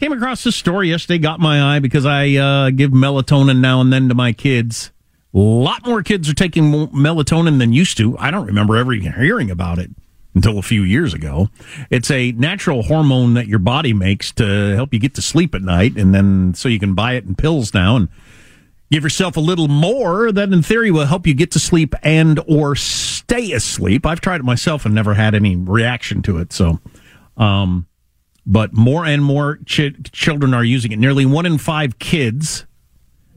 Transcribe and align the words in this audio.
Came 0.00 0.12
across 0.12 0.42
this 0.42 0.56
story 0.56 0.88
yesterday, 0.88 1.18
got 1.18 1.40
my 1.40 1.76
eye 1.76 1.78
because 1.78 2.06
I 2.06 2.34
uh, 2.36 2.70
give 2.70 2.90
melatonin 2.90 3.60
now 3.60 3.82
and 3.82 3.92
then 3.92 4.08
to 4.08 4.14
my 4.14 4.32
kids. 4.32 4.92
A 5.34 5.38
lot 5.38 5.86
more 5.86 6.02
kids 6.02 6.26
are 6.30 6.34
taking 6.34 6.72
melatonin 6.88 7.58
than 7.58 7.74
used 7.74 7.98
to. 7.98 8.16
I 8.16 8.30
don't 8.30 8.46
remember 8.46 8.78
ever 8.78 8.92
hearing 8.94 9.50
about 9.50 9.78
it 9.78 9.90
until 10.34 10.58
a 10.58 10.62
few 10.62 10.84
years 10.84 11.12
ago. 11.12 11.50
It's 11.90 12.10
a 12.10 12.32
natural 12.32 12.82
hormone 12.82 13.34
that 13.34 13.46
your 13.46 13.58
body 13.58 13.92
makes 13.92 14.32
to 14.32 14.74
help 14.74 14.94
you 14.94 14.98
get 14.98 15.14
to 15.16 15.22
sleep 15.22 15.54
at 15.54 15.60
night, 15.60 15.98
and 15.98 16.14
then 16.14 16.54
so 16.54 16.70
you 16.70 16.78
can 16.78 16.94
buy 16.94 17.12
it 17.12 17.26
in 17.26 17.34
pills 17.34 17.74
now 17.74 17.96
and 17.96 18.08
give 18.90 19.02
yourself 19.02 19.36
a 19.36 19.40
little 19.40 19.68
more 19.68 20.32
that 20.32 20.50
in 20.50 20.62
theory 20.62 20.90
will 20.90 21.04
help 21.04 21.26
you 21.26 21.34
get 21.34 21.50
to 21.50 21.58
sleep 21.58 21.94
and 22.02 22.40
or 22.48 22.74
stay 22.74 23.52
asleep. 23.52 24.06
I've 24.06 24.22
tried 24.22 24.40
it 24.40 24.44
myself 24.44 24.86
and 24.86 24.94
never 24.94 25.12
had 25.12 25.34
any 25.34 25.56
reaction 25.56 26.22
to 26.22 26.38
it. 26.38 26.54
So, 26.54 26.80
um, 27.36 27.86
but 28.46 28.72
more 28.72 29.04
and 29.04 29.24
more 29.24 29.58
ch- 29.66 29.94
children 30.12 30.54
are 30.54 30.64
using 30.64 30.92
it. 30.92 30.98
Nearly 30.98 31.26
one 31.26 31.46
in 31.46 31.58
five 31.58 31.98
kids 31.98 32.66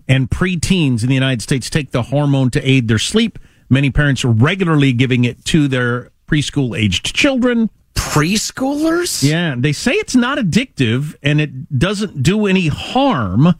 and 0.07 0.29
preteens 0.29 1.03
in 1.03 1.09
the 1.09 1.13
United 1.13 1.41
States 1.41 1.69
take 1.69 1.91
the 1.91 2.03
hormone 2.03 2.49
to 2.51 2.69
aid 2.69 2.87
their 2.87 2.99
sleep. 2.99 3.39
Many 3.69 3.89
parents 3.89 4.23
are 4.25 4.31
regularly 4.31 4.93
giving 4.93 5.23
it 5.23 5.43
to 5.45 5.67
their 5.67 6.11
preschool 6.27 6.77
aged 6.77 7.15
children. 7.15 7.69
Preschoolers? 7.95 9.23
Yeah, 9.23 9.55
they 9.57 9.71
say 9.71 9.93
it's 9.93 10.15
not 10.15 10.37
addictive 10.37 11.15
and 11.23 11.39
it 11.39 11.77
doesn't 11.77 12.21
do 12.23 12.45
any 12.45 12.67
harm. 12.67 13.55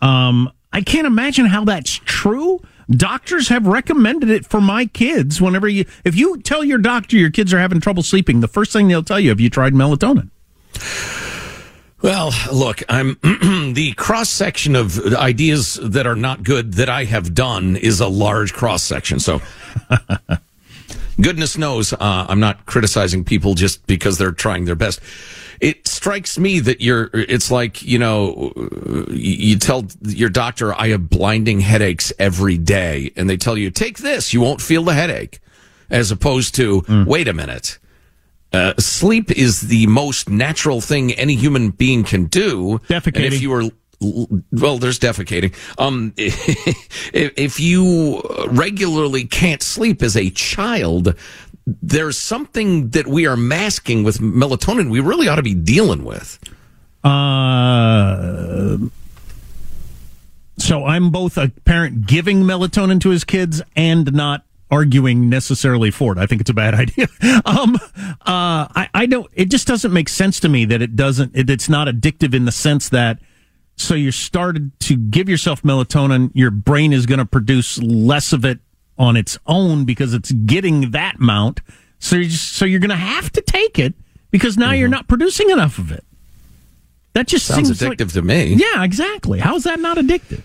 Um, 0.00 0.50
I 0.72 0.80
can't 0.80 1.06
imagine 1.06 1.46
how 1.46 1.64
that's 1.64 2.00
true. 2.04 2.60
Doctors 2.90 3.48
have 3.48 3.66
recommended 3.66 4.28
it 4.28 4.44
for 4.44 4.60
my 4.60 4.86
kids. 4.86 5.40
Whenever 5.40 5.68
you, 5.68 5.86
if 6.04 6.16
you 6.16 6.40
tell 6.42 6.64
your 6.64 6.78
doctor 6.78 7.16
your 7.16 7.30
kids 7.30 7.54
are 7.54 7.58
having 7.58 7.80
trouble 7.80 8.02
sleeping, 8.02 8.40
the 8.40 8.48
first 8.48 8.72
thing 8.72 8.88
they'll 8.88 9.02
tell 9.02 9.20
you, 9.20 9.30
have 9.30 9.40
you 9.40 9.48
tried 9.48 9.72
melatonin? 9.72 10.30
Well, 12.04 12.32
look, 12.52 12.82
I'm 12.90 13.16
the 13.22 13.94
cross 13.96 14.28
section 14.28 14.76
of 14.76 15.14
ideas 15.14 15.78
that 15.82 16.06
are 16.06 16.14
not 16.14 16.42
good 16.42 16.74
that 16.74 16.90
I 16.90 17.04
have 17.04 17.32
done 17.32 17.76
is 17.76 17.98
a 17.98 18.08
large 18.08 18.52
cross 18.52 18.82
section. 18.82 19.18
So, 19.20 19.40
goodness 21.20 21.56
knows, 21.56 21.94
uh, 21.94 21.98
I'm 22.28 22.40
not 22.40 22.66
criticizing 22.66 23.24
people 23.24 23.54
just 23.54 23.86
because 23.86 24.18
they're 24.18 24.32
trying 24.32 24.66
their 24.66 24.74
best. 24.74 25.00
It 25.60 25.88
strikes 25.88 26.38
me 26.38 26.60
that 26.60 26.82
you're, 26.82 27.08
it's 27.14 27.50
like, 27.50 27.82
you 27.82 27.98
know, 27.98 28.52
you 29.08 29.58
tell 29.58 29.86
your 30.02 30.28
doctor, 30.28 30.74
I 30.74 30.88
have 30.88 31.08
blinding 31.08 31.60
headaches 31.60 32.12
every 32.18 32.58
day. 32.58 33.12
And 33.16 33.30
they 33.30 33.38
tell 33.38 33.56
you, 33.56 33.70
take 33.70 33.96
this, 33.96 34.34
you 34.34 34.42
won't 34.42 34.60
feel 34.60 34.82
the 34.82 34.92
headache. 34.92 35.40
As 35.88 36.10
opposed 36.10 36.54
to, 36.56 36.82
mm. 36.82 37.06
wait 37.06 37.28
a 37.28 37.32
minute 37.32 37.78
uh, 38.54 38.74
sleep 38.78 39.32
is 39.32 39.62
the 39.62 39.86
most 39.88 40.28
natural 40.28 40.80
thing 40.80 41.12
any 41.12 41.34
human 41.34 41.70
being 41.70 42.04
can 42.04 42.26
do. 42.26 42.78
Defecating. 42.88 43.16
And 43.16 43.24
if 43.24 43.42
you 43.42 43.50
were 43.50 43.64
well, 44.52 44.78
there's 44.78 44.98
defecating. 44.98 45.54
Um, 45.78 46.12
if 46.16 47.58
you 47.58 48.20
regularly 48.48 49.24
can't 49.24 49.62
sleep 49.62 50.02
as 50.02 50.16
a 50.16 50.30
child, 50.30 51.14
there's 51.66 52.18
something 52.18 52.90
that 52.90 53.06
we 53.06 53.26
are 53.26 53.36
masking 53.36 54.04
with 54.04 54.18
melatonin. 54.18 54.90
We 54.90 55.00
really 55.00 55.28
ought 55.28 55.36
to 55.36 55.42
be 55.42 55.54
dealing 55.54 56.04
with. 56.04 56.38
Uh, 57.02 58.78
so 60.58 60.84
I'm 60.84 61.10
both 61.10 61.36
a 61.36 61.48
parent 61.64 62.06
giving 62.06 62.42
melatonin 62.42 63.00
to 63.00 63.10
his 63.10 63.24
kids 63.24 63.62
and 63.74 64.12
not 64.12 64.44
arguing 64.74 65.28
necessarily 65.28 65.90
for 65.90 66.12
it. 66.12 66.18
I 66.18 66.26
think 66.26 66.40
it's 66.40 66.50
a 66.50 66.54
bad 66.54 66.74
idea. 66.84 67.06
um, 67.44 67.76
uh, 67.76 68.66
I, 68.74 68.88
I 68.92 69.06
don't. 69.06 69.30
It 69.34 69.50
just 69.50 69.66
doesn't 69.66 69.92
make 69.92 70.08
sense 70.08 70.40
to 70.40 70.48
me 70.48 70.64
that 70.66 70.82
it 70.82 70.96
doesn't. 70.96 71.34
It, 71.34 71.48
it's 71.48 71.68
not 71.68 71.88
addictive 71.88 72.34
in 72.34 72.44
the 72.44 72.52
sense 72.52 72.88
that. 72.90 73.18
So 73.76 73.94
you 73.94 74.12
started 74.12 74.78
to 74.80 74.96
give 74.96 75.28
yourself 75.28 75.62
melatonin. 75.62 76.30
Your 76.32 76.52
brain 76.52 76.92
is 76.92 77.06
going 77.06 77.18
to 77.18 77.26
produce 77.26 77.76
less 77.82 78.32
of 78.32 78.44
it 78.44 78.60
on 78.96 79.16
its 79.16 79.36
own 79.48 79.84
because 79.84 80.14
it's 80.14 80.30
getting 80.30 80.92
that 80.92 81.16
amount. 81.16 81.60
So 81.98 82.14
you're 82.14 82.28
just, 82.28 82.52
so 82.52 82.66
you're 82.66 82.78
going 82.78 82.90
to 82.90 82.96
have 82.96 83.32
to 83.32 83.40
take 83.40 83.80
it 83.80 83.94
because 84.30 84.56
now 84.56 84.70
mm-hmm. 84.70 84.78
you're 84.78 84.88
not 84.88 85.08
producing 85.08 85.50
enough 85.50 85.78
of 85.78 85.90
it. 85.90 86.04
That 87.14 87.26
just 87.26 87.46
sounds 87.46 87.68
addictive 87.68 88.00
like, 88.00 88.12
to 88.12 88.22
me. 88.22 88.54
Yeah, 88.54 88.84
exactly. 88.84 89.40
How 89.40 89.56
is 89.56 89.64
that 89.64 89.80
not 89.80 89.96
addictive? 89.96 90.42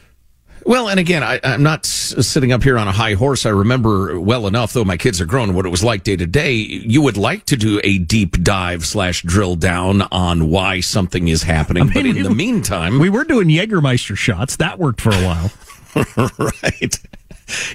Well, 0.69 0.87
and 0.87 0.99
again, 0.99 1.23
I, 1.23 1.39
am 1.41 1.63
not 1.63 1.83
sitting 1.83 2.51
up 2.51 2.61
here 2.61 2.77
on 2.77 2.87
a 2.87 2.91
high 2.91 3.15
horse. 3.15 3.47
I 3.47 3.49
remember 3.49 4.19
well 4.19 4.45
enough, 4.45 4.71
though 4.71 4.85
my 4.85 4.97
kids 4.97 5.19
are 5.19 5.25
grown, 5.25 5.55
what 5.55 5.65
it 5.65 5.69
was 5.69 5.83
like 5.83 6.03
day 6.03 6.15
to 6.15 6.27
day. 6.27 6.53
You 6.53 7.01
would 7.01 7.17
like 7.17 7.45
to 7.45 7.57
do 7.57 7.81
a 7.83 7.97
deep 7.97 8.43
dive 8.43 8.85
slash 8.85 9.23
drill 9.23 9.55
down 9.55 10.03
on 10.11 10.51
why 10.51 10.81
something 10.81 11.27
is 11.27 11.41
happening. 11.41 11.81
I 11.81 11.85
mean, 11.85 11.93
but 11.95 12.05
in 12.05 12.15
we, 12.17 12.21
the 12.21 12.29
meantime, 12.29 12.99
we 12.99 13.09
were 13.09 13.23
doing 13.23 13.47
Jägermeister 13.47 14.15
shots. 14.15 14.57
That 14.57 14.77
worked 14.77 15.01
for 15.01 15.09
a 15.09 15.23
while. 15.23 15.51
right. 16.61 16.99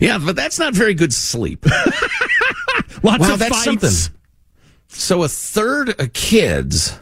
Yeah, 0.01 0.19
but 0.19 0.37
that's 0.37 0.61
not 0.61 0.73
very 0.73 0.95
good 0.95 1.13
sleep. 1.13 1.67
Lots 3.03 3.27
wow, 3.27 3.33
of 3.33 3.41
that's 3.41 3.65
fights. 3.65 3.65
something. 3.65 4.17
So 4.87 5.25
a 5.25 5.29
third 5.29 6.01
of 6.01 6.13
kids 6.13 6.97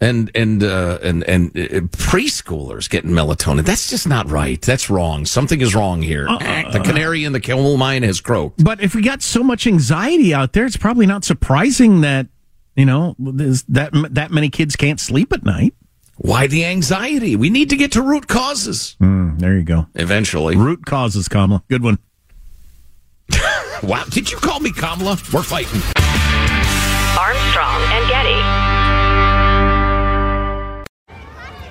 and 0.00 0.30
and 0.34 0.62
uh, 0.62 0.98
and 1.02 1.24
and 1.24 1.50
uh, 1.50 1.80
preschoolers 1.96 2.88
getting 2.88 3.10
melatonin. 3.10 3.64
That's 3.64 3.88
just 3.88 4.06
not 4.06 4.30
right. 4.30 4.60
That's 4.60 4.90
wrong. 4.90 5.24
Something 5.24 5.60
is 5.60 5.74
wrong 5.74 6.02
here. 6.02 6.26
Uh, 6.28 6.70
the 6.70 6.80
canary 6.80 7.24
in 7.24 7.32
the 7.32 7.40
coal 7.40 7.76
mine 7.76 8.02
has 8.02 8.20
croaked. 8.20 8.62
But 8.62 8.82
if 8.82 8.94
we 8.94 9.02
got 9.02 9.22
so 9.22 9.42
much 9.42 9.66
anxiety 9.66 10.34
out 10.34 10.52
there, 10.52 10.66
it's 10.66 10.76
probably 10.76 11.06
not 11.06 11.24
surprising 11.24 12.02
that 12.02 12.26
you 12.74 12.84
know 12.84 13.14
that 13.18 14.08
that 14.10 14.30
many 14.30 14.50
kids 14.50 14.76
can't 14.76 15.00
sleep 15.00 15.32
at 15.32 15.44
night. 15.44 15.74
Why 16.18 16.46
the 16.46 16.64
anxiety? 16.64 17.36
We 17.36 17.50
need 17.50 17.70
to 17.70 17.76
get 17.76 17.92
to 17.92 18.02
root 18.02 18.26
causes. 18.26 18.96
Mm, 19.00 19.38
there 19.38 19.54
you 19.54 19.64
go. 19.64 19.86
Eventually, 19.94 20.56
root 20.56 20.86
causes, 20.86 21.28
Kamala. 21.28 21.62
Good 21.68 21.82
one. 21.82 21.98
wow! 23.82 24.04
Did 24.10 24.30
you 24.30 24.38
call 24.38 24.60
me 24.60 24.72
Kamala? 24.72 25.18
We're 25.32 25.42
fighting. 25.42 25.80
Armstrong 27.18 27.82
and 27.92 28.08
Getty. 28.08 28.75